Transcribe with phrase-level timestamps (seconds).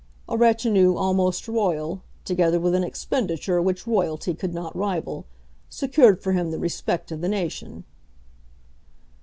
[0.27, 5.27] A retinue almost Royal, together with an expenditure which Royalty could not rival,
[5.69, 7.83] secured for him the respect of the nation."